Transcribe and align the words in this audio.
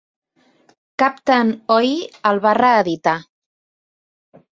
Captain 1.01 1.51
Oi! 1.75 1.91
el 2.29 2.41
va 2.45 2.53
reeditar. 2.59 3.15